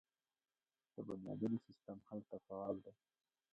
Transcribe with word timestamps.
د 0.93 0.95
بنیادونو 1.07 1.57
سیستم 1.67 1.97
هلته 2.09 2.35
فعال 2.45 2.75
دی. 2.85 2.91